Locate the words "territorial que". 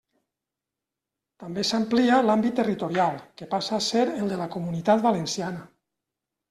2.61-3.51